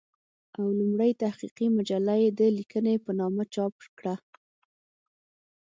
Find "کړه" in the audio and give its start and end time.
3.97-4.15